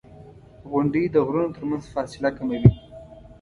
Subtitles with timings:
[0.71, 2.69] •غونډۍ د غرونو ترمنځ فاصله کموي.